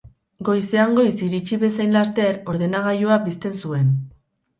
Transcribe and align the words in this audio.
Goizean 0.47 0.95
goiz 0.99 1.11
iritsi 1.25 1.59
bezain 1.63 1.93
laster, 1.97 2.39
ordenagailua 2.55 3.19
pizten 3.27 3.61
zuen. 3.67 3.93